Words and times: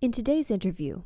In 0.00 0.12
today's 0.12 0.48
interview, 0.52 1.02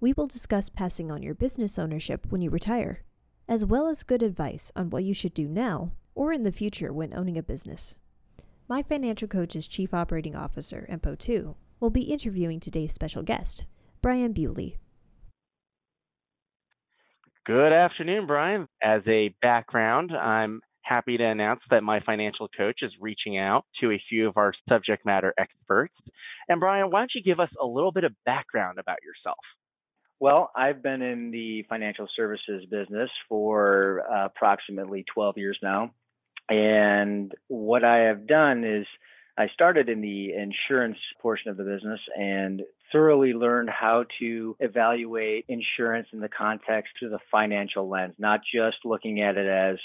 we 0.00 0.12
will 0.12 0.28
discuss 0.28 0.68
passing 0.68 1.10
on 1.10 1.20
your 1.20 1.34
business 1.34 1.80
ownership 1.80 2.26
when 2.28 2.40
you 2.40 2.48
retire, 2.48 3.00
as 3.48 3.64
well 3.64 3.88
as 3.88 4.04
good 4.04 4.22
advice 4.22 4.70
on 4.76 4.88
what 4.88 5.02
you 5.02 5.12
should 5.12 5.34
do 5.34 5.48
now 5.48 5.90
or 6.14 6.32
in 6.32 6.44
the 6.44 6.52
future 6.52 6.92
when 6.92 7.12
owning 7.12 7.36
a 7.36 7.42
business. 7.42 7.96
My 8.68 8.84
financial 8.84 9.26
coach's 9.26 9.66
chief 9.66 9.92
operating 9.92 10.36
officer, 10.36 10.86
EMPO2, 10.88 11.56
will 11.80 11.90
be 11.90 12.02
interviewing 12.02 12.60
today's 12.60 12.92
special 12.92 13.24
guest, 13.24 13.64
Brian 14.00 14.32
Bewley. 14.32 14.76
Good 17.46 17.72
afternoon, 17.72 18.28
Brian. 18.28 18.68
As 18.80 19.02
a 19.08 19.34
background, 19.42 20.12
I'm 20.16 20.60
happy 20.82 21.16
to 21.16 21.24
announce 21.24 21.62
that 21.70 21.82
my 21.82 21.98
financial 21.98 22.48
coach 22.56 22.78
is 22.82 22.92
reaching 23.00 23.38
out 23.38 23.64
to 23.80 23.90
a 23.90 24.00
few 24.08 24.28
of 24.28 24.36
our 24.36 24.52
subject 24.68 25.04
matter 25.04 25.34
experts. 25.36 25.94
And 26.48 26.60
Brian, 26.60 26.90
why 26.90 27.00
don't 27.00 27.12
you 27.14 27.22
give 27.22 27.40
us 27.40 27.50
a 27.60 27.66
little 27.66 27.92
bit 27.92 28.04
of 28.04 28.12
background 28.24 28.78
about 28.78 28.98
yourself? 29.02 29.38
Well, 30.18 30.50
I've 30.56 30.82
been 30.82 31.02
in 31.02 31.30
the 31.30 31.64
financial 31.68 32.08
services 32.16 32.64
business 32.70 33.10
for 33.28 34.02
uh, 34.10 34.26
approximately 34.26 35.04
12 35.12 35.36
years 35.38 35.58
now. 35.62 35.90
And 36.48 37.32
what 37.48 37.84
I 37.84 38.04
have 38.04 38.26
done 38.26 38.64
is 38.64 38.86
I 39.38 39.48
started 39.48 39.88
in 39.88 40.00
the 40.00 40.32
insurance 40.32 40.98
portion 41.20 41.50
of 41.50 41.56
the 41.56 41.64
business 41.64 42.00
and 42.16 42.62
thoroughly 42.92 43.32
learned 43.32 43.68
how 43.68 44.04
to 44.20 44.56
evaluate 44.60 45.44
insurance 45.48 46.08
in 46.12 46.20
the 46.20 46.28
context 46.28 46.92
of 47.02 47.10
the 47.10 47.18
financial 47.30 47.88
lens, 47.88 48.14
not 48.18 48.40
just 48.42 48.78
looking 48.84 49.20
at 49.20 49.36
it 49.36 49.46
as 49.46 49.76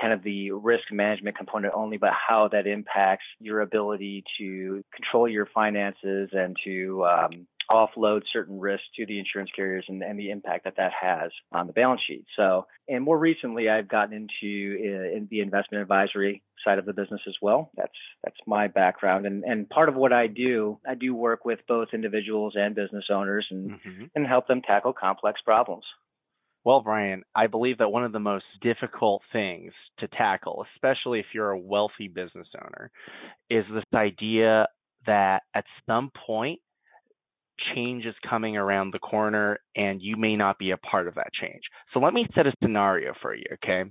kind 0.00 0.12
of 0.12 0.22
the 0.22 0.52
risk 0.52 0.84
management 0.92 1.36
component 1.36 1.72
only, 1.74 1.96
but 1.96 2.10
how 2.12 2.48
that 2.52 2.66
impacts 2.66 3.24
your 3.40 3.60
ability 3.60 4.22
to 4.38 4.84
control 4.94 5.28
your 5.28 5.46
finances 5.46 6.30
and 6.32 6.56
to 6.64 7.04
um, 7.04 7.46
offload 7.70 8.22
certain 8.32 8.58
risks 8.58 8.86
to 8.96 9.06
the 9.06 9.18
insurance 9.18 9.50
carriers 9.54 9.84
and, 9.88 10.02
and, 10.02 10.18
the 10.18 10.30
impact 10.30 10.64
that 10.64 10.74
that 10.76 10.90
has 11.00 11.30
on 11.52 11.66
the 11.66 11.72
balance 11.72 12.00
sheet. 12.06 12.24
So, 12.36 12.66
and 12.88 13.04
more 13.04 13.18
recently, 13.18 13.68
I've 13.68 13.88
gotten 13.88 14.14
into 14.14 14.76
uh, 14.78 15.16
in 15.16 15.28
the 15.30 15.40
investment 15.40 15.82
advisory 15.82 16.42
side 16.64 16.78
of 16.78 16.86
the 16.86 16.92
business 16.92 17.20
as 17.26 17.34
well. 17.40 17.70
That's 17.76 17.92
that's 18.22 18.36
my 18.46 18.68
background, 18.68 19.26
and 19.26 19.44
and 19.44 19.68
part 19.68 19.88
of 19.88 19.94
what 19.94 20.12
I 20.12 20.26
do, 20.26 20.78
I 20.86 20.94
do 20.94 21.14
work 21.14 21.44
with 21.44 21.60
both 21.68 21.88
individuals 21.92 22.54
and 22.56 22.74
business 22.74 23.04
owners, 23.10 23.46
and 23.50 23.72
mm-hmm. 23.72 24.04
and 24.14 24.26
help 24.26 24.46
them 24.46 24.62
tackle 24.62 24.92
complex 24.92 25.40
problems. 25.44 25.84
Well, 26.62 26.82
Brian, 26.82 27.22
I 27.34 27.46
believe 27.46 27.78
that 27.78 27.88
one 27.88 28.04
of 28.04 28.12
the 28.12 28.20
most 28.20 28.44
difficult 28.60 29.22
things 29.32 29.72
to 29.98 30.08
tackle, 30.08 30.66
especially 30.74 31.18
if 31.18 31.26
you're 31.32 31.52
a 31.52 31.58
wealthy 31.58 32.08
business 32.08 32.48
owner, 32.54 32.90
is 33.48 33.64
this 33.72 33.84
idea 33.94 34.66
that 35.06 35.42
at 35.54 35.64
some 35.86 36.10
point 36.26 36.60
change 37.74 38.04
is 38.04 38.14
coming 38.28 38.56
around 38.56 38.92
the 38.92 38.98
corner 38.98 39.58
and 39.76 40.00
you 40.02 40.16
may 40.16 40.36
not 40.36 40.58
be 40.58 40.70
a 40.70 40.76
part 40.76 41.08
of 41.08 41.14
that 41.14 41.32
change. 41.40 41.62
So 41.92 42.00
let 42.00 42.14
me 42.14 42.26
set 42.34 42.46
a 42.46 42.52
scenario 42.62 43.12
for 43.20 43.34
you, 43.34 43.44
okay? 43.54 43.90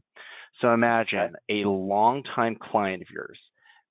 So 0.62 0.74
imagine 0.74 1.36
a 1.50 1.64
longtime 1.66 2.58
client 2.62 3.02
of 3.02 3.10
yours 3.10 3.40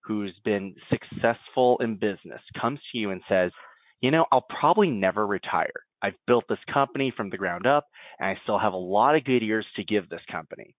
who's 0.05 0.35
been 0.45 0.75
successful 0.91 1.79
in 1.81 1.97
business 1.97 2.41
comes 2.61 2.81
to 2.93 2.99
you 2.99 3.11
and 3.11 3.23
says, 3.29 3.53
you 4.01 4.11
know, 4.11 4.27
I'll 4.31 4.47
probably 4.61 4.91
never 4.91 5.27
retire. 5.27 5.73
I've 6.03 6.15
built 6.27 6.45
this 6.49 6.59
company 6.73 7.13
from 7.17 7.31
the 7.31 7.37
ground 7.37 7.67
up 7.67 7.87
and 8.19 8.29
I 8.29 8.37
still 8.43 8.59
have 8.59 8.73
a 8.73 8.77
lot 8.77 9.17
of 9.17 9.25
good 9.25 9.43
years 9.43 9.67
to 9.77 9.85
give 9.85 10.09
this 10.09 10.21
company. 10.31 10.75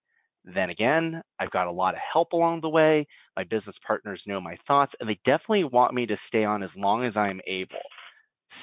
Then 0.46 0.70
again, 0.70 1.22
I've 1.40 1.52
got 1.52 1.68
a 1.68 1.72
lot 1.72 1.96
of 1.96 2.00
help 2.14 2.32
along 2.32 2.62
the 2.62 2.70
way. 2.70 3.06
My 3.36 3.44
business 3.44 3.76
partners 3.86 4.22
know 4.26 4.40
my 4.40 4.58
thoughts 4.68 4.94
and 5.00 5.10
they 5.10 5.20
definitely 5.26 5.66
want 5.66 5.94
me 5.94 6.06
to 6.06 6.18
stay 6.28 6.46
on 6.46 6.64
as 6.64 6.70
long 6.76 7.06
as 7.06 7.18
I'm 7.18 7.42
able. 7.46 7.82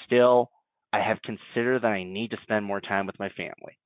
Still, 0.06 0.50
I 0.92 1.00
have 1.00 1.18
considered 1.22 1.82
that 1.82 1.88
I 1.88 2.04
need 2.04 2.30
to 2.30 2.38
spend 2.42 2.64
more 2.64 2.80
time 2.80 3.06
with 3.06 3.18
my 3.18 3.28
family. 3.30 3.76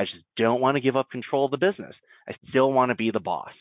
I 0.00 0.04
just 0.04 0.24
don't 0.38 0.62
want 0.62 0.76
to 0.76 0.80
give 0.80 0.96
up 0.96 1.10
control 1.10 1.44
of 1.44 1.50
the 1.50 1.58
business. 1.58 1.94
I 2.26 2.32
still 2.48 2.72
want 2.72 2.88
to 2.88 2.94
be 2.94 3.10
the 3.10 3.20
boss. 3.20 3.52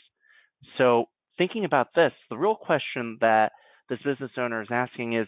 So, 0.78 1.10
thinking 1.38 1.66
about 1.66 1.88
this, 1.94 2.14
the 2.30 2.38
real 2.38 2.56
question 2.56 3.18
that 3.20 3.52
this 3.90 4.00
business 4.06 4.32
owner 4.38 4.62
is 4.62 4.70
asking 4.72 5.18
is 5.18 5.28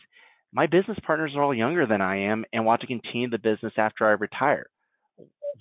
my 0.54 0.68
business 0.68 0.98
partners 1.06 1.34
are 1.36 1.44
all 1.44 1.54
younger 1.54 1.86
than 1.86 2.00
I 2.00 2.32
am 2.32 2.46
and 2.54 2.66
want 2.66 2.80
to 2.82 2.88
continue 2.88 3.30
the 3.30 3.40
business 3.40 3.74
after 3.76 4.08
I 4.08 4.12
retire. 4.12 4.68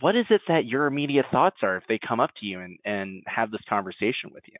What 0.00 0.14
is 0.14 0.26
it 0.30 0.42
that 0.46 0.66
your 0.66 0.86
immediate 0.86 1.26
thoughts 1.32 1.56
are 1.62 1.76
if 1.76 1.84
they 1.88 1.98
come 1.98 2.20
up 2.20 2.30
to 2.40 2.46
you 2.46 2.60
and, 2.60 2.78
and 2.84 3.24
have 3.26 3.50
this 3.50 3.60
conversation 3.68 4.30
with 4.32 4.44
you? 4.46 4.56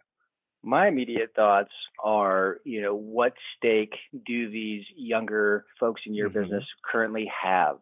my 0.63 0.89
immediate 0.89 1.33
thoughts 1.35 1.73
are, 2.05 2.59
you 2.65 2.83
know, 2.83 2.95
what 2.95 3.33
stake 3.57 3.95
do 4.27 4.51
these 4.51 4.85
younger 4.95 5.65
folks 5.79 6.03
in 6.07 6.15
your 6.15 6.29
mm-hmm. 6.29 6.43
business 6.43 6.65
currently 6.91 7.31
have 7.43 7.79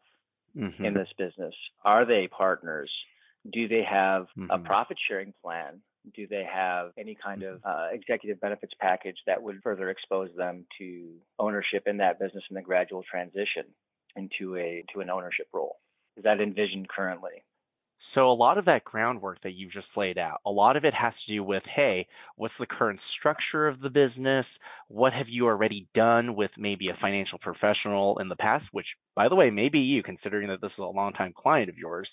mm-hmm. 0.56 0.84
in 0.84 0.94
this 0.94 1.09
business? 1.19 1.54
Are 1.84 2.04
they 2.04 2.28
partners? 2.28 2.91
Do 3.53 3.69
they 3.69 3.82
have 3.88 4.26
mm-hmm. 4.36 4.50
a 4.50 4.59
profit 4.59 4.97
sharing 5.09 5.32
plan? 5.42 5.81
Do 6.14 6.26
they 6.26 6.44
have 6.50 6.92
any 6.98 7.16
kind 7.22 7.42
of 7.42 7.59
mm-hmm. 7.59 7.69
uh, 7.69 7.88
executive 7.92 8.41
benefits 8.41 8.72
package 8.81 9.16
that 9.26 9.42
would 9.42 9.60
further 9.62 9.91
expose 9.91 10.31
them 10.37 10.64
to 10.78 11.10
ownership 11.38 11.84
in 11.87 11.98
that 11.98 12.19
business 12.19 12.44
and 12.48 12.56
the 12.56 12.62
gradual 12.62 13.03
transition 13.08 13.64
into 14.16 14.56
a 14.56 14.84
to 14.94 15.00
an 15.00 15.10
ownership 15.10 15.48
role? 15.53 15.76
Is 16.16 16.25
that 16.25 16.41
envisioned 16.41 16.88
currently? 16.88 17.44
So 18.14 18.30
a 18.30 18.32
lot 18.32 18.58
of 18.58 18.64
that 18.64 18.84
groundwork 18.84 19.42
that 19.42 19.52
you've 19.52 19.72
just 19.72 19.86
laid 19.96 20.19
out, 20.19 20.41
a 20.46 20.50
lot 20.50 20.76
of 20.76 20.84
it 20.84 20.94
has 20.94 21.12
to 21.26 21.32
do 21.34 21.44
with, 21.44 21.62
hey, 21.64 22.06
what's 22.36 22.54
the 22.58 22.66
current 22.66 23.00
structure 23.19 23.69
of 23.69 23.80
the 23.80 23.91
business? 23.91 24.46
What 24.88 25.12
have 25.12 25.28
you 25.28 25.46
already 25.46 25.86
done 25.94 26.34
with 26.34 26.50
maybe 26.56 26.88
a 26.88 26.98
financial 27.00 27.38
professional 27.38 28.19
in 28.19 28.28
the 28.28 28.36
past, 28.36 28.64
which 28.72 28.86
by 29.14 29.28
the 29.28 29.34
way, 29.34 29.50
maybe 29.50 29.80
you, 29.80 30.02
considering 30.02 30.48
that 30.48 30.60
this 30.60 30.72
is 30.72 30.78
a 30.78 30.84
longtime 30.84 31.34
client 31.36 31.69
of 31.69 31.76
yours, 31.76 32.08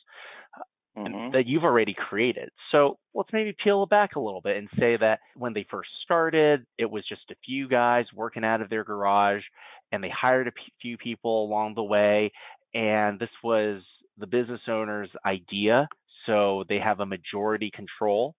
mm-hmm. 0.98 1.32
that 1.32 1.48
you've 1.48 1.64
already 1.64 1.96
created. 1.96 2.50
So 2.72 2.98
let's 3.14 3.32
maybe 3.32 3.56
peel 3.64 3.84
it 3.84 3.90
back 3.90 4.16
a 4.16 4.20
little 4.20 4.42
bit 4.42 4.58
and 4.58 4.68
say 4.80 4.98
that 4.98 5.20
when 5.36 5.54
they 5.54 5.66
first 5.70 5.90
started, 6.04 6.66
it 6.78 6.90
was 6.90 7.04
just 7.08 7.32
a 7.32 7.36
few 7.46 7.68
guys 7.68 8.06
working 8.14 8.44
out 8.44 8.62
of 8.62 8.70
their 8.70 8.84
garage 8.84 9.44
and 9.92 10.04
they 10.04 10.10
hired 10.10 10.48
a 10.48 10.54
few 10.82 10.98
people 10.98 11.46
along 11.46 11.76
the 11.76 11.84
way. 11.84 12.32
And 12.74 13.18
this 13.20 13.30
was 13.44 13.82
the 14.18 14.28
business 14.28 14.62
owner's 14.68 15.10
idea, 15.26 15.88
so 16.26 16.64
they 16.70 16.80
have 16.80 17.00
a 17.00 17.06
majority 17.06 17.72
control, 17.74 18.36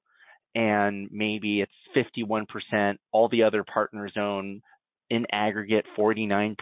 and 0.55 1.09
maybe 1.13 1.61
it's 1.61 2.07
51%, 2.17 2.97
all 3.13 3.29
the 3.29 3.43
other 3.43 3.65
partners 3.65 4.13
own 4.19 4.61
in 5.11 5.27
aggregate 5.31 5.85
49%, 5.99 6.57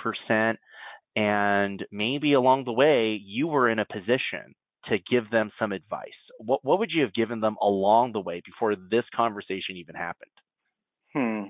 and 1.17 1.85
maybe 1.93 2.33
along 2.33 2.65
the 2.65 2.73
way 2.73 3.21
you 3.25 3.47
were 3.47 3.71
in 3.71 3.79
a 3.79 3.87
position 3.87 4.55
to 4.89 4.99
give 5.11 5.31
them 5.31 5.51
some 5.59 5.73
advice. 5.73 6.09
What 6.39 6.61
what 6.63 6.79
would 6.79 6.91
you 6.93 7.03
have 7.03 7.15
given 7.15 7.41
them 7.41 7.57
along 7.63 8.13
the 8.13 8.21
way 8.21 8.43
before 8.45 8.75
this 8.77 9.05
conversation 9.15 9.77
even 9.77 9.95
happened? 9.95 10.31
Hmm. 11.15 11.49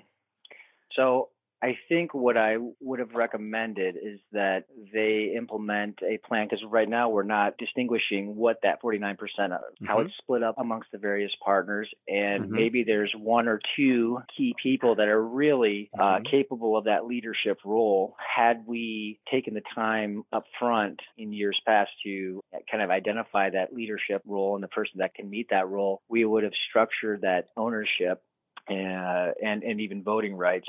So 0.92 1.30
I 1.64 1.78
think 1.88 2.12
what 2.12 2.36
I 2.36 2.56
would 2.80 2.98
have 2.98 3.14
recommended 3.14 3.96
is 3.96 4.20
that 4.32 4.64
they 4.92 5.32
implement 5.34 5.98
a 6.02 6.18
plan 6.18 6.46
because 6.46 6.62
right 6.70 6.86
now 6.86 7.08
we're 7.08 7.22
not 7.22 7.56
distinguishing 7.56 8.36
what 8.36 8.58
that 8.64 8.82
49% 8.82 9.12
of, 9.14 9.16
mm-hmm. 9.22 9.86
how 9.86 10.00
it's 10.00 10.12
split 10.18 10.42
up 10.42 10.56
amongst 10.58 10.92
the 10.92 10.98
various 10.98 11.32
partners. 11.42 11.88
And 12.06 12.44
mm-hmm. 12.44 12.54
maybe 12.54 12.84
there's 12.84 13.14
one 13.18 13.48
or 13.48 13.60
two 13.76 14.18
key 14.36 14.54
people 14.62 14.96
that 14.96 15.08
are 15.08 15.22
really 15.22 15.88
uh, 15.98 16.02
mm-hmm. 16.02 16.26
uh, 16.26 16.30
capable 16.30 16.76
of 16.76 16.84
that 16.84 17.06
leadership 17.06 17.56
role. 17.64 18.14
Had 18.18 18.64
we 18.66 19.18
taken 19.32 19.54
the 19.54 19.62
time 19.74 20.24
up 20.34 20.44
front 20.58 21.00
in 21.16 21.32
years 21.32 21.58
past 21.66 21.90
to 22.04 22.42
kind 22.70 22.82
of 22.82 22.90
identify 22.90 23.48
that 23.48 23.72
leadership 23.72 24.20
role 24.26 24.54
and 24.54 24.62
the 24.62 24.68
person 24.68 24.98
that 24.98 25.14
can 25.14 25.30
meet 25.30 25.48
that 25.48 25.66
role, 25.66 26.02
we 26.10 26.26
would 26.26 26.44
have 26.44 26.52
structured 26.68 27.22
that 27.22 27.46
ownership 27.56 28.22
uh, 28.68 29.32
and, 29.42 29.62
and 29.62 29.80
even 29.80 30.02
voting 30.02 30.34
rights 30.34 30.68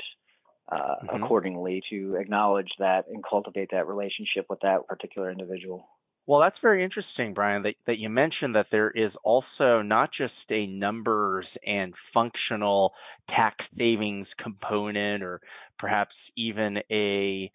uh, 0.70 0.76
mm-hmm. 0.76 1.22
accordingly 1.22 1.82
to 1.90 2.16
acknowledge 2.16 2.70
that 2.78 3.04
and 3.08 3.22
cultivate 3.28 3.70
that 3.72 3.86
relationship 3.86 4.46
with 4.48 4.60
that 4.60 4.86
particular 4.88 5.30
individual. 5.30 5.88
Well, 6.26 6.40
that's 6.40 6.56
very 6.60 6.82
interesting, 6.82 7.34
Brian, 7.34 7.62
that, 7.62 7.74
that 7.86 7.98
you 7.98 8.10
mentioned 8.10 8.56
that 8.56 8.66
there 8.72 8.90
is 8.90 9.12
also 9.22 9.82
not 9.82 10.10
just 10.16 10.32
a 10.50 10.66
numbers 10.66 11.46
and 11.64 11.94
functional 12.12 12.92
tax 13.30 13.64
savings 13.78 14.26
component 14.42 15.22
or 15.22 15.40
perhaps 15.78 16.14
even 16.36 16.78
a 16.90 17.52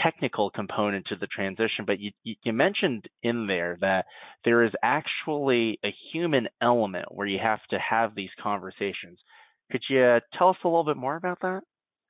technical 0.00 0.50
component 0.50 1.06
to 1.06 1.16
the 1.16 1.26
transition, 1.26 1.84
but 1.86 1.98
you, 1.98 2.12
you 2.22 2.52
mentioned 2.52 3.06
in 3.24 3.48
there 3.48 3.76
that 3.80 4.04
there 4.44 4.62
is 4.62 4.72
actually 4.80 5.80
a 5.84 5.92
human 6.12 6.46
element 6.62 7.06
where 7.10 7.26
you 7.26 7.40
have 7.42 7.60
to 7.70 7.78
have 7.78 8.14
these 8.14 8.30
conversations. 8.40 9.18
Could 9.72 9.82
you 9.90 10.18
tell 10.38 10.50
us 10.50 10.56
a 10.64 10.68
little 10.68 10.84
bit 10.84 10.96
more 10.96 11.16
about 11.16 11.40
that? 11.42 11.62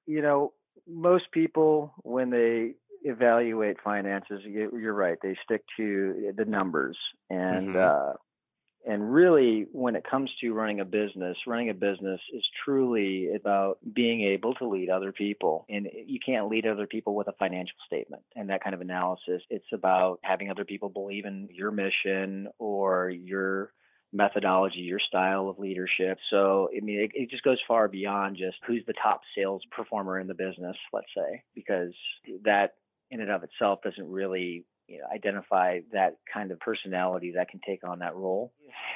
You 0.09 0.23
know, 0.23 0.53
most 0.89 1.31
people 1.31 1.93
when 2.03 2.31
they 2.31 2.75
evaluate 3.05 3.77
finances, 3.85 4.41
you're 4.45 4.93
right, 4.95 5.19
they 5.23 5.37
stick 5.45 5.63
to 5.77 6.33
the 6.37 6.45
numbers 6.45 6.97
and 7.31 7.75
mm-hmm. 7.75 8.11
uh, 8.11 8.15
And 8.87 9.13
really, 9.13 9.67
when 9.73 9.97
it 9.97 10.05
comes 10.09 10.31
to 10.41 10.53
running 10.55 10.81
a 10.81 10.85
business, 10.85 11.37
running 11.47 11.69
a 11.69 11.75
business 11.75 12.21
is 12.33 12.45
truly 12.65 13.35
about 13.35 13.79
being 13.93 14.23
able 14.23 14.55
to 14.55 14.69
lead 14.69 14.89
other 14.89 15.13
people. 15.13 15.67
And 15.69 15.89
you 16.07 16.19
can't 16.25 16.49
lead 16.49 16.67
other 16.67 16.87
people 16.87 17.15
with 17.15 17.29
a 17.29 17.35
financial 17.39 17.77
statement 17.87 18.23
and 18.35 18.49
that 18.49 18.63
kind 18.63 18.75
of 18.75 18.81
analysis. 18.81 19.43
It's 19.51 19.73
about 19.75 20.21
having 20.23 20.51
other 20.51 20.65
people 20.65 20.89
believe 20.89 21.27
in 21.27 21.49
your 21.53 21.71
mission 21.71 22.49
or 22.59 23.11
your 23.11 23.73
methodology, 24.13 24.81
your 24.81 25.01
style 25.01 25.49
of 25.49 25.59
leadership. 25.59 26.19
So, 26.31 26.69
I 26.77 26.81
mean, 26.81 27.01
it, 27.01 27.11
it, 27.15 27.31
just 27.31 27.43
goes 27.43 27.59
far 27.69 27.89
beyond 27.89 28.37
just 28.37 28.57
who's 28.67 28.85
the 28.87 28.95
top 29.03 29.21
sales 29.37 29.63
performer 29.71 30.19
in 30.19 30.27
the 30.27 30.35
business, 30.35 30.77
let's 30.93 31.09
say, 31.17 31.43
because 31.55 31.93
that 32.45 32.75
in 33.11 33.21
and 33.21 33.31
of 33.31 33.43
itself 33.43 33.81
doesn't 33.83 34.11
really 34.11 34.65
you 34.89 34.99
know, 34.99 35.05
identify 35.15 35.81
that 35.93 36.17
kind 36.33 36.51
of 36.51 36.59
personality 36.61 37.33
that 37.37 37.51
can 37.51 37.61
take 37.67 37.87
on 37.87 37.99
that 37.99 38.17
role. 38.17 38.53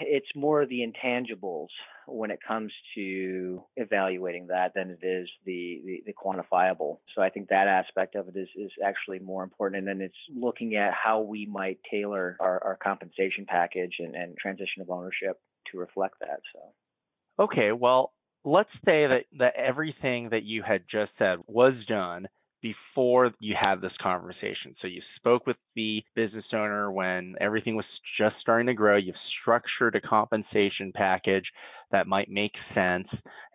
It's 0.06 0.26
more 0.34 0.66
the 0.66 0.80
intangibles 0.80 1.68
when 2.06 2.30
it 2.30 2.40
comes 2.46 2.72
to 2.94 3.62
evaluating 3.76 4.48
that 4.48 4.72
than 4.74 4.90
it 4.90 5.06
is 5.06 5.28
the, 5.46 5.80
the, 5.84 6.02
the, 6.06 6.12
quantifiable. 6.12 6.98
So 7.14 7.22
I 7.22 7.30
think 7.30 7.48
that 7.48 7.68
aspect 7.68 8.16
of 8.16 8.28
it 8.28 8.36
is, 8.36 8.48
is 8.56 8.72
actually 8.84 9.20
more 9.20 9.44
important. 9.44 9.78
And 9.78 9.88
then 9.88 10.04
it's 10.04 10.14
looking 10.34 10.74
at 10.74 10.92
how 10.92 11.20
we 11.20 11.46
might 11.46 11.78
tailor 11.90 12.36
our, 12.40 12.62
our 12.64 12.78
compensation 12.82 13.46
package 13.46 13.96
and, 14.00 14.14
and 14.16 14.36
transition 14.36 14.82
of 14.82 14.90
ownership 14.90 15.40
to 15.70 15.78
reflect 15.78 16.16
that. 16.20 16.40
So 16.52 17.44
Okay, 17.44 17.72
well, 17.72 18.12
let's 18.44 18.70
say 18.84 19.06
that, 19.06 19.24
that 19.38 19.54
everything 19.56 20.30
that 20.30 20.42
you 20.44 20.62
had 20.62 20.82
just 20.90 21.12
said 21.18 21.38
was 21.46 21.74
done 21.88 22.28
before 22.62 23.32
you 23.40 23.54
had 23.60 23.80
this 23.80 23.92
conversation. 24.00 24.74
So 24.80 24.86
you 24.86 25.02
spoke 25.16 25.46
with 25.46 25.56
the 25.74 26.02
business 26.14 26.44
owner 26.52 26.90
when 26.90 27.34
everything 27.40 27.76
was 27.76 27.84
just 28.18 28.36
starting 28.40 28.68
to 28.68 28.74
grow. 28.74 28.96
You've 28.96 29.16
structured 29.40 29.96
a 29.96 30.00
compensation 30.00 30.92
package 30.94 31.44
that 31.90 32.06
might 32.06 32.30
make 32.30 32.52
sense. 32.74 33.08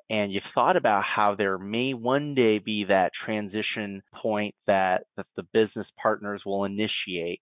And 0.10 0.32
you've 0.32 0.44
thought 0.54 0.78
about 0.78 1.04
how 1.04 1.36
there 1.36 1.58
may 1.58 1.94
one 1.94 2.36
day 2.36 2.60
be 2.60 2.86
that 2.88 3.12
transition 3.26 4.04
point 4.22 4.56
that, 4.66 5.06
that 5.16 5.26
the 5.36 5.44
business 5.54 5.88
partners 6.02 6.44
will 6.46 6.66
initiate. 6.66 7.42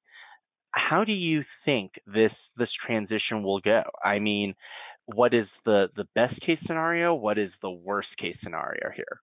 How 0.71 1.03
do 1.03 1.13
you 1.13 1.44
think 1.63 1.91
this 2.06 2.31
this 2.57 2.69
transition 2.85 3.44
will 3.44 3.61
go? 3.61 3.83
I 4.03 4.19
mean, 4.19 4.56
what 5.06 5.33
is 5.33 5.45
the, 5.63 5.88
the 5.95 6.07
best 6.15 6.39
case 6.41 6.57
scenario? 6.65 7.13
What 7.13 7.38
is 7.38 7.51
the 7.61 7.69
worst 7.69 8.09
case 8.19 8.35
scenario 8.44 8.89
here? 8.95 9.21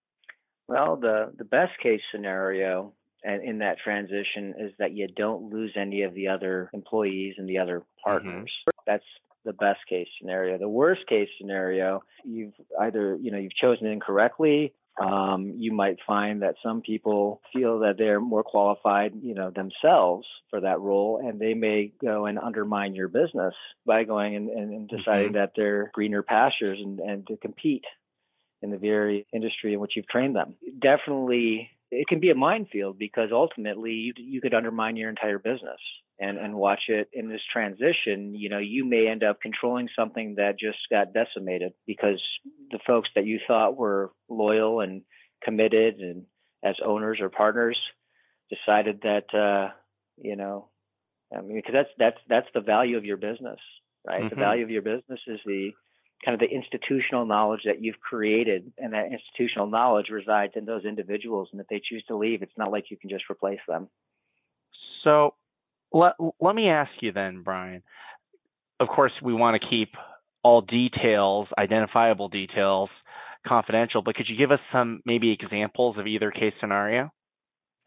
Well, 0.69 0.97
the 0.97 1.33
the 1.37 1.45
best 1.45 1.73
case 1.83 2.01
scenario 2.13 2.95
and 3.25 3.43
in 3.43 3.59
that 3.59 3.79
transition 3.83 4.55
is 4.59 4.73
that 4.79 4.93
you 4.93 5.09
don't 5.09 5.53
lose 5.53 5.73
any 5.77 6.03
of 6.03 6.15
the 6.15 6.29
other 6.29 6.71
employees 6.73 7.35
and 7.39 7.49
the 7.49 7.59
other 7.59 7.81
mm-hmm. 7.81 8.11
partners. 8.11 8.53
Mm-hmm. 8.69 8.91
That's 8.91 9.05
the 9.45 9.53
best 9.53 9.81
case 9.89 10.09
scenario. 10.21 10.59
The 10.59 10.69
worst 10.69 11.07
case 11.09 11.29
scenario, 11.41 12.03
you've 12.25 12.55
either 12.81 13.17
you 13.21 13.31
know 13.31 13.39
you've 13.39 13.55
chosen 13.55 13.87
incorrectly. 13.87 14.73
Um, 15.01 15.55
you 15.57 15.73
might 15.73 15.97
find 16.07 16.43
that 16.43 16.57
some 16.63 16.83
people 16.83 17.41
feel 17.51 17.79
that 17.79 17.95
they're 17.97 18.21
more 18.21 18.43
qualified, 18.43 19.15
you 19.23 19.35
know, 19.35 19.51
themselves 19.51 20.27
for 20.51 20.61
that 20.61 20.81
role, 20.81 21.19
and 21.25 21.41
they 21.41 21.55
may 21.55 21.93
go 21.99 22.27
and 22.27 22.39
undermine 22.39 22.95
your 22.95 23.09
business 23.09 23.55
by 23.87 24.05
going 24.05 24.37
and, 24.37 24.51
and, 24.51 24.71
and 24.71 24.89
deciding 24.91 25.29
mm-hmm. 25.29 25.37
that 25.37 25.53
they're 25.57 25.91
greener 25.95 26.23
pastures 26.23 26.79
and, 26.79 27.01
and 27.01 27.27
to 27.29 27.39
compete 27.39 27.85
in 28.63 28.71
the 28.71 28.79
very 28.79 29.27
industry 29.33 29.75
in 29.75 29.81
which 29.81 29.93
you've 29.97 30.09
trained 30.09 30.37
them. 30.37 30.55
Definitely, 30.81 31.71
it 31.91 32.07
can 32.09 32.21
be 32.21 32.31
a 32.31 32.35
minefield 32.35 32.99
because 32.99 33.31
ultimately 33.33 33.93
you, 33.93 34.13
you 34.17 34.41
could 34.41 34.55
undermine 34.55 34.97
your 34.97 35.11
entire 35.11 35.39
business 35.39 35.81
and, 36.19 36.39
and 36.39 36.55
watch 36.55 36.83
it 36.89 37.09
in 37.13 37.29
this 37.29 37.41
transition. 37.53 38.35
You 38.35 38.49
know, 38.49 38.59
you 38.59 38.85
may 38.85 39.09
end 39.09 39.25
up 39.25 39.41
controlling 39.41 39.89
something 39.99 40.37
that 40.37 40.59
just 40.59 40.79
got 40.91 41.13
decimated 41.13 41.73
because 41.87 42.23
the 42.71 42.79
folks 42.87 43.09
that 43.15 43.27
you 43.27 43.41
thought 43.47 43.77
were 43.77 44.13
loyal 44.29 44.81
and 44.81 45.03
committed 45.43 45.97
and 45.97 46.25
as 46.65 46.77
owners 46.85 47.19
or 47.21 47.29
partners 47.29 47.79
decided 48.49 49.01
that, 49.03 49.35
uh, 49.35 49.73
you 50.17 50.37
know, 50.37 50.69
I 51.37 51.41
mean, 51.41 51.57
because 51.57 51.73
that's 51.73 51.89
that's 51.99 52.19
that's 52.29 52.47
the 52.55 52.61
value 52.61 52.97
of 52.97 53.05
your 53.05 53.17
business, 53.17 53.59
right? 54.07 54.21
Mm-hmm. 54.21 54.29
The 54.29 54.37
value 54.37 54.65
of 54.65 54.71
your 54.71 54.83
business 54.83 55.21
is 55.27 55.41
the 55.47 55.73
kind 56.25 56.35
of 56.35 56.41
the 56.41 56.55
institutional 56.55 57.27
knowledge 57.27 57.63
that 57.65 57.83
you've 57.83 58.01
created 58.01 58.73
and 58.79 58.93
that 58.93 59.07
institutional 59.13 59.67
knowledge 59.67 60.07
resides 60.11 60.53
in 60.57 60.65
those 60.65 60.85
individuals 60.85 61.49
and 61.53 61.61
if 61.61 61.67
they 61.69 61.81
choose 61.85 62.05
to 62.09 62.17
leave 62.17 62.43
it's 62.43 62.57
not 62.57 62.71
like 62.71 62.91
you 62.91 62.97
can 62.97 63.11
just 63.11 63.25
replace 63.31 63.61
them 63.67 63.89
so 65.05 65.35
let, 65.93 66.13
let 66.41 66.55
me 66.55 66.69
ask 66.69 66.91
you 67.01 67.13
then 67.13 67.43
brian 67.43 67.83
of 68.81 68.89
course 68.89 69.13
we 69.23 69.35
want 69.35 69.61
to 69.61 69.69
keep 69.69 69.91
all 70.43 70.61
details 70.61 71.49
identifiable 71.59 72.29
details 72.29 72.91
confidential 73.47 74.03
but 74.03 74.15
could 74.15 74.27
you 74.29 74.37
give 74.37 74.53
us 74.53 74.61
some 74.73 75.03
maybe 75.05 75.33
examples 75.33 75.97
of 75.99 76.07
either 76.07 76.31
case 76.31 76.55
scenario 76.61 77.11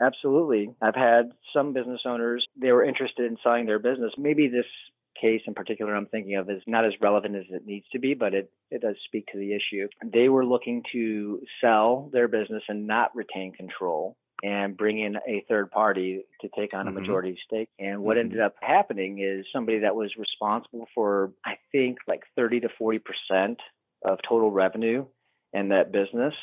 Absolutely. 0.02 0.70
I've 0.82 0.96
had 0.96 1.32
some 1.54 1.74
business 1.74 2.02
owners, 2.06 2.46
they 2.60 2.72
were 2.72 2.84
interested 2.84 3.26
in 3.32 3.38
selling 3.42 3.66
their 3.66 3.80
business. 3.80 4.12
Maybe 4.18 4.50
this 4.50 4.66
case 5.20 5.42
in 5.48 5.54
particular 5.54 5.96
I'm 5.96 6.08
thinking 6.08 6.36
of 6.36 6.50
is 6.50 6.62
not 6.68 6.86
as 6.86 6.94
relevant 7.02 7.36
as 7.36 7.46
it 7.50 7.66
needs 7.66 7.86
to 7.92 8.00
be, 8.00 8.14
but 8.14 8.34
it, 8.34 8.52
it 8.72 8.82
does 8.82 8.96
speak 9.06 9.26
to 9.32 9.38
the 9.38 9.54
issue. 9.54 9.88
They 10.04 10.30
were 10.30 10.46
looking 10.46 10.84
to 10.92 11.42
sell 11.62 12.10
their 12.12 12.28
business 12.28 12.64
and 12.68 12.88
not 12.88 13.16
retain 13.16 13.54
control 13.54 14.16
and 14.44 14.78
bring 14.78 15.00
in 15.00 15.16
a 15.28 15.46
third 15.48 15.72
party 15.72 16.24
to 16.42 16.50
take 16.58 16.74
on 16.74 16.86
mm-hmm. 16.86 16.98
a 16.98 17.02
majority 17.02 17.38
stake. 17.46 17.70
And 17.80 18.02
what 18.02 18.18
mm-hmm. 18.18 18.26
ended 18.26 18.42
up 18.42 18.56
happening 18.62 19.20
is 19.20 19.46
somebody 19.54 19.80
that 19.80 19.96
was 19.96 20.12
responsible 20.18 20.88
for, 20.94 21.32
I 21.46 21.58
think, 21.72 22.00
like 22.08 22.22
30 22.36 22.62
to 22.62 22.70
40% 22.80 23.56
of 24.04 24.20
total 24.28 24.52
revenue 24.52 25.06
in 25.54 25.70
that 25.70 25.92
business. 25.92 26.34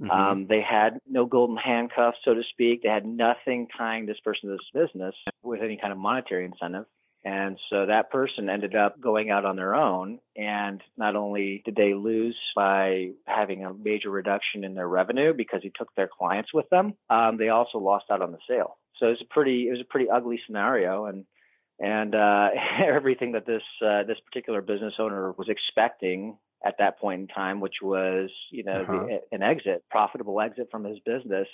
Mm-hmm. 0.00 0.10
Um, 0.10 0.46
they 0.48 0.60
had 0.60 0.98
no 1.08 1.26
golden 1.26 1.56
handcuffs, 1.56 2.18
so 2.24 2.34
to 2.34 2.42
speak. 2.50 2.82
They 2.82 2.88
had 2.88 3.06
nothing 3.06 3.68
tying 3.76 4.06
this 4.06 4.18
person 4.24 4.48
to 4.48 4.56
this 4.56 4.82
business 4.82 5.14
with 5.42 5.60
any 5.62 5.78
kind 5.80 5.92
of 5.92 5.98
monetary 5.98 6.46
incentive. 6.46 6.86
And 7.24 7.58
so 7.70 7.86
that 7.86 8.10
person 8.10 8.50
ended 8.50 8.74
up 8.74 9.00
going 9.00 9.30
out 9.30 9.46
on 9.46 9.56
their 9.56 9.74
own. 9.74 10.18
And 10.36 10.82
not 10.96 11.16
only 11.16 11.62
did 11.64 11.74
they 11.74 11.94
lose 11.94 12.36
by 12.54 13.12
having 13.26 13.64
a 13.64 13.72
major 13.72 14.10
reduction 14.10 14.62
in 14.62 14.74
their 14.74 14.88
revenue 14.88 15.32
because 15.32 15.60
he 15.62 15.72
took 15.74 15.94
their 15.94 16.08
clients 16.08 16.52
with 16.52 16.68
them, 16.68 16.94
um, 17.08 17.38
they 17.38 17.48
also 17.48 17.78
lost 17.78 18.06
out 18.10 18.20
on 18.20 18.32
the 18.32 18.38
sale. 18.48 18.76
So 18.98 19.06
it 19.06 19.10
was 19.10 19.22
a 19.22 19.32
pretty, 19.32 19.68
it 19.68 19.70
was 19.70 19.80
a 19.80 19.90
pretty 19.90 20.10
ugly 20.10 20.38
scenario. 20.46 21.06
And, 21.06 21.24
and, 21.80 22.14
uh, 22.14 22.48
everything 22.86 23.32
that 23.32 23.46
this, 23.46 23.62
uh, 23.84 24.02
this 24.04 24.18
particular 24.26 24.60
business 24.60 24.94
owner 24.98 25.32
was 25.32 25.48
expecting 25.48 26.36
at 26.64 26.76
that 26.78 26.98
point 26.98 27.22
in 27.22 27.26
time, 27.28 27.60
which 27.60 27.76
was, 27.82 28.30
you 28.50 28.64
know, 28.64 28.82
uh-huh. 28.82 29.06
the, 29.06 29.20
an 29.32 29.42
exit, 29.42 29.82
profitable 29.90 30.40
exit 30.42 30.68
from 30.70 30.84
his 30.84 30.98
business 31.06 31.48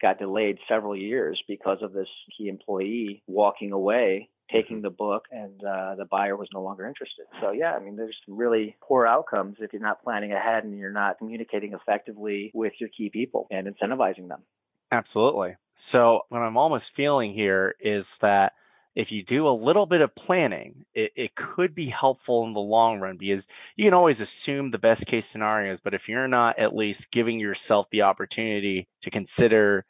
got 0.00 0.18
delayed 0.20 0.58
several 0.68 0.96
years 0.96 1.42
because 1.48 1.78
of 1.82 1.92
this 1.92 2.06
key 2.36 2.48
employee 2.48 3.20
walking 3.26 3.72
away 3.72 4.28
taking 4.52 4.82
the 4.82 4.90
book 4.90 5.24
and 5.30 5.62
uh, 5.62 5.94
the 5.96 6.06
buyer 6.10 6.36
was 6.36 6.48
no 6.52 6.62
longer 6.62 6.86
interested. 6.86 7.26
So 7.40 7.52
yeah, 7.52 7.72
I 7.72 7.80
mean, 7.80 7.96
there's 7.96 8.16
really 8.26 8.76
poor 8.80 9.06
outcomes 9.06 9.56
if 9.60 9.72
you're 9.72 9.82
not 9.82 10.02
planning 10.02 10.32
ahead 10.32 10.64
and 10.64 10.78
you're 10.78 10.92
not 10.92 11.18
communicating 11.18 11.74
effectively 11.74 12.50
with 12.54 12.72
your 12.80 12.88
key 12.96 13.10
people 13.10 13.46
and 13.50 13.66
incentivizing 13.66 14.28
them. 14.28 14.42
Absolutely. 14.90 15.56
So 15.92 16.20
what 16.28 16.38
I'm 16.38 16.56
almost 16.56 16.84
feeling 16.96 17.34
here 17.34 17.74
is 17.80 18.04
that 18.20 18.52
if 18.94 19.08
you 19.10 19.22
do 19.22 19.46
a 19.46 19.54
little 19.54 19.86
bit 19.86 20.00
of 20.00 20.14
planning, 20.14 20.84
it, 20.92 21.12
it 21.14 21.30
could 21.36 21.74
be 21.74 21.88
helpful 21.88 22.44
in 22.44 22.52
the 22.52 22.58
long 22.58 22.98
run 22.98 23.16
because 23.18 23.44
you 23.76 23.84
can 23.84 23.94
always 23.94 24.16
assume 24.16 24.70
the 24.70 24.78
best 24.78 25.06
case 25.06 25.24
scenarios, 25.30 25.78
but 25.84 25.94
if 25.94 26.02
you're 26.08 26.26
not 26.26 26.58
at 26.58 26.74
least 26.74 27.00
giving 27.12 27.38
yourself 27.38 27.86
the 27.92 28.02
opportunity 28.02 28.88
to 29.04 29.10
consider 29.10 29.84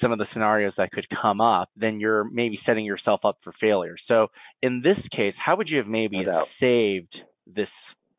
some 0.00 0.12
of 0.12 0.18
the 0.18 0.26
scenarios 0.32 0.72
that 0.76 0.90
could 0.92 1.06
come 1.22 1.40
up, 1.40 1.68
then 1.76 2.00
you're 2.00 2.24
maybe 2.24 2.58
setting 2.66 2.84
yourself 2.84 3.20
up 3.24 3.38
for 3.42 3.52
failure. 3.60 3.96
So 4.08 4.28
in 4.62 4.82
this 4.82 4.98
case, 5.14 5.34
how 5.44 5.56
would 5.56 5.68
you 5.68 5.78
have 5.78 5.86
maybe 5.86 6.24
no 6.24 6.44
saved 6.60 7.14
this 7.46 7.68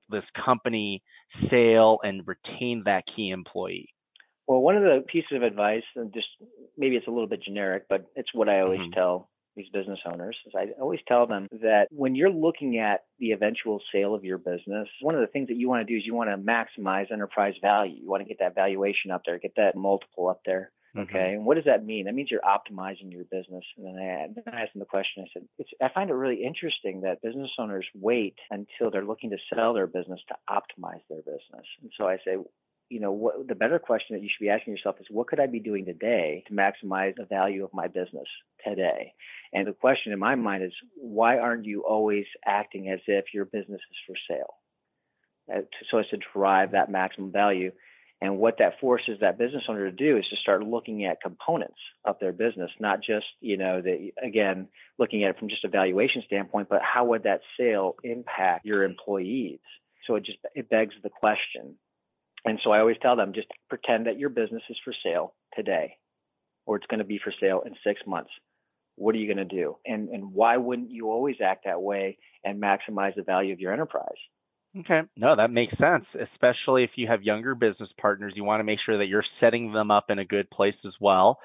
this 0.10 0.24
company 0.46 1.02
sale 1.50 2.00
and 2.04 2.28
retained 2.28 2.86
that 2.86 3.04
key 3.16 3.30
employee? 3.30 3.90
Well, 4.48 4.60
one 4.60 4.76
of 4.76 4.84
the 4.84 5.04
pieces 5.08 5.32
of 5.34 5.44
advice, 5.44 5.84
and 5.96 6.14
just 6.14 6.28
maybe 6.78 6.98
it's 6.98 7.08
a 7.08 7.12
little 7.12 7.28
bit 7.28 7.42
generic, 7.44 7.84
but 7.90 8.06
it's 8.16 8.34
what 8.34 8.50
I 8.50 8.62
always 8.62 8.82
mm-hmm. 8.82 8.92
tell 8.92 9.30
these 9.56 9.70
business 9.74 10.00
owners 10.06 10.38
is 10.46 10.54
I 10.56 10.68
always 10.80 11.00
tell 11.08 11.28
them 11.28 11.48
that 11.52 11.88
when 11.92 12.16
you're 12.16 12.32
looking 12.32 12.78
at 12.78 13.02
the 13.20 13.32
eventual 13.32 13.82
sale 13.94 14.16
of 14.16 14.24
your 14.24 14.38
business, 14.38 14.88
one 15.02 15.16
of 15.16 15.22
the 15.22 15.28
things 15.28 15.50
that 15.50 15.58
you 15.58 15.70
want 15.70 15.86
to 15.86 15.94
do 15.94 15.98
is 15.98 16.06
you 16.06 16.16
want 16.16 16.30
to 16.30 16.38
maximize 16.38 17.12
enterprise 17.12 17.54
value. 17.62 17.98
You 18.02 18.10
want 18.10 18.24
to 18.24 18.28
get 18.28 18.40
that 18.40 18.56
valuation 18.56 19.12
up 19.12 19.24
there, 19.26 19.40
get 19.40 19.56
that 19.58 19.76
multiple 19.76 20.30
up 20.30 20.42
there. 20.46 20.72
Mm-hmm. 20.96 21.00
Okay. 21.02 21.18
Mm-hmm. 21.18 21.36
And 21.36 21.46
what 21.46 21.56
does 21.56 21.66
that 21.66 21.86
mean? 21.86 22.06
That 22.06 22.16
means 22.16 22.30
you're 22.30 22.42
optimizing 22.42 23.12
your 23.12 23.24
business. 23.26 23.64
And 23.78 23.86
then 23.86 23.96
I, 23.96 24.28
then 24.34 24.54
I 24.54 24.62
asked 24.62 24.74
them 24.74 24.80
the 24.80 24.86
question. 24.86 25.24
I 25.24 25.28
said, 25.34 25.66
I 25.82 25.90
find 25.94 26.10
it 26.10 26.14
really 26.14 26.44
interesting 26.44 27.02
that 27.02 27.22
business 27.22 27.52
owners 27.58 27.86
wait 27.96 28.36
until 28.50 28.92
they're 28.92 29.06
looking 29.06 29.30
to 29.30 29.38
sell 29.54 29.74
their 29.74 29.88
business 29.88 30.20
to 30.28 30.36
optimize 30.50 31.02
their 31.10 31.22
business. 31.22 31.66
And 31.82 31.92
so 31.98 32.08
I 32.08 32.18
say, 32.26 32.36
you 32.90 33.00
know, 33.00 33.14
what, 33.14 33.48
the 33.48 33.56
better 33.56 33.80
question 33.80 34.16
that 34.16 34.22
you 34.22 34.28
should 34.28 34.44
be 34.44 34.50
asking 34.50 34.74
yourself 34.74 34.98
is, 35.00 35.08
what 35.10 35.28
could 35.28 35.40
I 35.40 35.48
be 35.48 35.62
doing 35.62 35.86
today 35.86 36.44
to 36.48 36.54
maximize 36.54 37.16
the 37.16 37.24
value 37.24 37.64
of 37.64 37.74
my 37.74 37.88
business 37.88 38.28
today? 38.68 39.14
And 39.54 39.66
the 39.66 39.72
question 39.72 40.12
in 40.12 40.20
my 40.20 40.36
mind 40.36 40.64
is, 40.64 40.74
why 40.98 41.38
aren't 41.38 41.64
you 41.64 41.86
always 41.88 42.26
acting 42.46 42.90
as 42.90 43.00
if 43.08 43.26
your 43.34 43.46
business 43.46 43.80
is 43.80 43.98
for 44.06 44.16
sale? 44.30 44.56
Uh, 45.52 45.62
so 45.90 46.00
as 46.00 46.08
to 46.10 46.18
drive 46.34 46.72
that 46.72 46.92
maximum 46.92 47.32
value. 47.32 47.72
And 48.24 48.38
what 48.38 48.60
that 48.60 48.80
forces 48.80 49.18
that 49.22 49.40
business 49.40 49.64
owner 49.68 49.90
to 49.90 49.92
do 49.92 50.18
is 50.18 50.26
to 50.30 50.36
start 50.36 50.64
looking 50.64 51.06
at 51.06 51.22
components 51.22 51.80
of 52.06 52.18
their 52.22 52.32
business, 52.32 52.70
not 52.80 53.00
just, 53.02 53.26
you 53.40 53.58
know, 53.58 53.82
the, 53.82 54.14
again, 54.24 54.68
looking 55.00 55.24
at 55.24 55.32
it 55.32 55.40
from 55.40 55.50
just 55.50 55.66
a 55.66 55.70
valuation 55.70 56.22
standpoint, 56.28 56.70
but 56.70 56.82
how 56.84 57.06
would 57.06 57.24
that 57.24 57.42
sale 57.60 57.96
impact 58.04 58.64
your 58.64 58.84
employees? 58.84 59.60
So 60.06 60.16
it 60.16 60.26
just, 60.26 60.38
it 60.54 60.70
begs 60.70 60.94
the 61.02 61.10
question. 61.10 61.76
And 62.46 62.60
so 62.64 62.72
I 62.72 62.80
always 62.80 62.98
tell 63.02 63.16
them, 63.16 63.34
just 63.34 63.48
pretend 63.70 64.06
that 64.06 64.20
your 64.20 64.30
business 64.30 64.64
is 64.70 64.78
for 64.84 64.94
sale 65.04 65.34
today, 65.56 65.98
or 66.68 66.76
it's 66.76 66.88
going 66.88 67.00
to 67.00 67.06
be 67.06 67.20
for 67.24 67.34
sale 67.40 67.64
in 67.66 67.74
six 67.84 68.02
months. 68.06 68.32
What 68.98 69.16
are 69.16 69.20
you 69.20 69.34
going 69.34 69.48
to 69.48 69.56
do? 69.56 69.78
And, 69.86 70.10
and 70.10 70.32
why 70.32 70.58
wouldn't 70.58 70.92
you 70.92 71.10
always 71.10 71.38
act 71.44 71.66
that 71.66 71.82
way 71.82 72.20
and 72.44 72.62
maximize 72.62 73.16
the 73.16 73.24
value 73.24 73.54
of 73.54 73.60
your 73.60 73.74
enterprise? 73.74 74.18
Okay. 74.80 75.02
No, 75.18 75.36
that 75.36 75.52
makes 75.52 75.78
sense, 75.78 76.06
especially 76.32 76.84
if 76.84 76.92
you 76.96 77.08
have 77.08 77.24
younger 77.24 77.56
business 77.56 77.90
partners. 78.00 78.34
You 78.36 78.46
want 78.46 78.62
to 78.62 78.64
make 78.64 78.80
sure 78.86 78.98
that 78.98 79.08
you're 79.08 79.26
setting 79.40 79.74
them 79.74 79.92
up 79.92 80.06
in 80.10 80.20
a 80.20 80.26
good 80.26 80.50
place 80.50 80.76
as 80.86 80.94
well. 81.02 81.40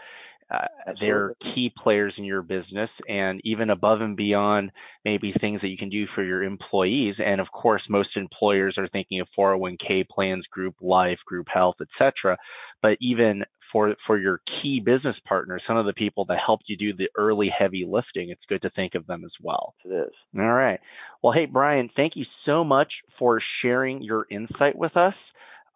Uh, 0.48 0.66
they're 1.00 1.34
key 1.42 1.72
players 1.82 2.14
in 2.18 2.24
your 2.24 2.40
business 2.40 2.88
and 3.08 3.40
even 3.42 3.70
above 3.70 4.00
and 4.00 4.16
beyond 4.16 4.70
maybe 5.04 5.32
things 5.40 5.60
that 5.60 5.68
you 5.68 5.76
can 5.76 5.88
do 5.88 6.06
for 6.14 6.22
your 6.22 6.44
employees 6.44 7.16
and 7.18 7.40
of 7.40 7.48
course 7.50 7.82
most 7.88 8.10
employers 8.14 8.76
are 8.78 8.86
thinking 8.90 9.18
of 9.18 9.26
401k 9.36 10.06
plans 10.08 10.46
group 10.52 10.76
life 10.80 11.18
group 11.26 11.48
health 11.52 11.74
etc 11.80 12.36
but 12.80 12.96
even 13.00 13.42
for 13.72 13.94
for 14.06 14.18
your 14.18 14.40
key 14.62 14.80
business 14.84 15.16
partners, 15.26 15.62
some 15.66 15.76
of 15.76 15.86
the 15.86 15.92
people 15.92 16.24
that 16.26 16.38
helped 16.44 16.64
you 16.66 16.76
do 16.76 16.92
the 16.92 17.08
early 17.16 17.50
heavy 17.56 17.84
lifting, 17.88 18.30
it's 18.30 18.42
good 18.48 18.62
to 18.62 18.70
think 18.70 18.94
of 18.94 19.06
them 19.06 19.24
as 19.24 19.32
well. 19.42 19.74
It 19.84 19.88
is. 19.88 20.12
All 20.38 20.52
right. 20.52 20.80
Well, 21.22 21.32
hey 21.32 21.46
Brian, 21.46 21.90
thank 21.96 22.14
you 22.16 22.24
so 22.44 22.64
much 22.64 22.92
for 23.18 23.40
sharing 23.62 24.02
your 24.02 24.26
insight 24.30 24.76
with 24.76 24.96
us. 24.96 25.14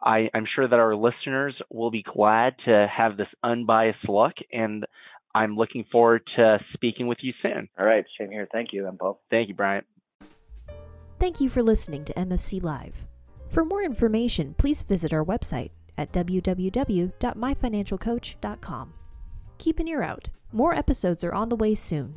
I, 0.02 0.30
I'm 0.32 0.46
sure 0.54 0.66
that 0.66 0.78
our 0.78 0.96
listeners 0.96 1.54
will 1.70 1.90
be 1.90 2.02
glad 2.02 2.54
to 2.64 2.86
have 2.96 3.16
this 3.16 3.28
unbiased 3.44 4.08
look, 4.08 4.32
and 4.50 4.86
I'm 5.34 5.56
looking 5.56 5.84
forward 5.92 6.22
to 6.36 6.58
speaking 6.72 7.06
with 7.06 7.18
you 7.20 7.34
soon. 7.42 7.68
All 7.78 7.84
right, 7.84 8.04
same 8.18 8.30
here. 8.30 8.48
Thank 8.50 8.72
you, 8.72 8.84
Empo. 8.84 9.18
Thank 9.30 9.48
you, 9.48 9.54
Brian. 9.54 9.84
Thank 11.18 11.40
you 11.40 11.50
for 11.50 11.62
listening 11.62 12.04
to 12.06 12.14
MFC 12.14 12.62
Live. 12.62 13.06
For 13.50 13.64
more 13.64 13.82
information, 13.82 14.54
please 14.54 14.82
visit 14.82 15.12
our 15.12 15.24
website 15.24 15.70
at 16.00 16.12
www.myfinancialcoach.com. 16.12 18.94
Keep 19.58 19.78
an 19.78 19.88
ear 19.88 20.02
out. 20.02 20.30
More 20.52 20.74
episodes 20.74 21.22
are 21.22 21.34
on 21.34 21.50
the 21.50 21.56
way 21.56 21.76
soon. 21.76 22.16